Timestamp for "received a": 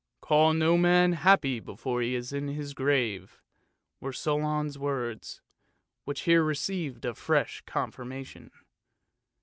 6.41-7.13